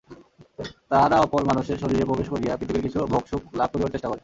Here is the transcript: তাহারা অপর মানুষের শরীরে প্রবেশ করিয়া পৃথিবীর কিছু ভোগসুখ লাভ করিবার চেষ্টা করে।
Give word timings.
তাহারা 0.91 1.17
অপর 1.19 1.41
মানুষের 1.45 1.77
শরীরে 1.77 2.07
প্রবেশ 2.09 2.27
করিয়া 2.29 2.57
পৃথিবীর 2.59 2.85
কিছু 2.85 2.99
ভোগসুখ 3.13 3.41
লাভ 3.59 3.69
করিবার 3.71 3.93
চেষ্টা 3.93 4.09
করে। 4.09 4.19